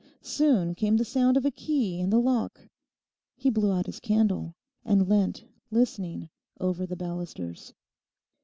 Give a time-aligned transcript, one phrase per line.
[0.23, 2.59] Soon came the sound of a key in the lock.
[3.35, 7.75] He blew out his candle and leant listening over the balusters.